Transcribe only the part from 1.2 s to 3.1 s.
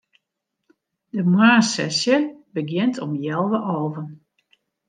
moarnssesje begjint